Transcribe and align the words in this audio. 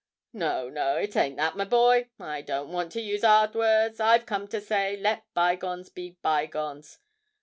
'No, 0.33 0.67
no, 0.67 0.95
it 0.97 1.15
ain't 1.15 1.37
that, 1.37 1.55
my 1.55 1.63
boy. 1.63 2.09
I 2.19 2.41
don't 2.41 2.71
want 2.71 2.91
to 2.93 3.01
use 3.01 3.23
'ard 3.23 3.53
words. 3.53 3.99
I've 3.99 4.25
come 4.25 4.47
to 4.47 4.59
say, 4.59 4.97
let 4.97 5.25
bygones 5.35 5.89
be 5.89 6.17
bygones. 6.23 6.97